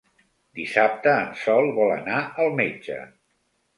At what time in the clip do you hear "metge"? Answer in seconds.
2.63-2.99